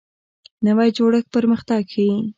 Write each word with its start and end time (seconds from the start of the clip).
نوی 0.65 0.89
جوړښت 0.97 1.27
پرمختګ 1.35 1.81
ښیي 1.93 2.11